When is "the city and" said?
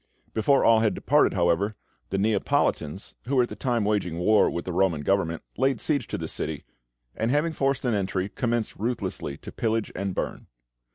6.17-7.29